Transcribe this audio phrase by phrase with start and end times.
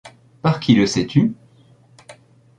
[0.41, 1.31] Par qui le sais-tu?